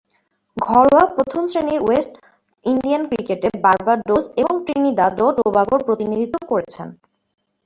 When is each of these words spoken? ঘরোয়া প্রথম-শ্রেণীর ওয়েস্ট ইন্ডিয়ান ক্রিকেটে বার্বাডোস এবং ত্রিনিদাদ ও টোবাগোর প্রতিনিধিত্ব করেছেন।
ঘরোয়া 0.57 1.03
প্রথম-শ্রেণীর 1.15 1.81
ওয়েস্ট 1.83 2.13
ইন্ডিয়ান 2.65 3.03
ক্রিকেটে 3.09 3.49
বার্বাডোস 3.65 4.25
এবং 4.41 4.53
ত্রিনিদাদ 4.65 5.15
ও 5.21 5.27
টোবাগোর 5.37 5.81
প্রতিনিধিত্ব 5.87 6.35
করেছেন। 6.51 6.87